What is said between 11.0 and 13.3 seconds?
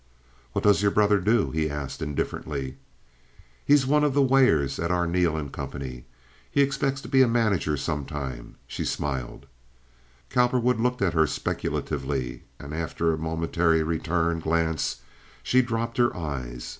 at her speculatively, and after a